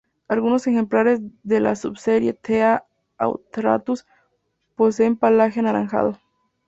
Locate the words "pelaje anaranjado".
5.15-6.17